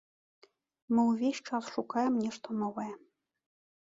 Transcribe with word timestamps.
Мы 0.93 1.03
ўвесь 1.09 1.43
час 1.49 1.63
шукаем 1.75 2.13
нешта 2.25 2.47
новае. 2.63 2.91